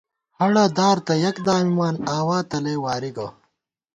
[0.37, 3.27] ہَڑہ دار تہ یَک دامِمان، آوا تلَئ واری گہ